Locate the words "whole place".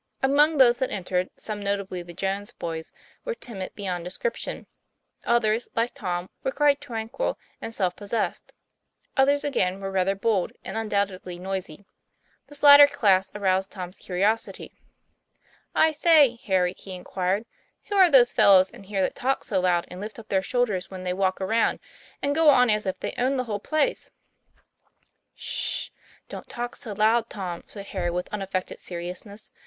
23.43-24.09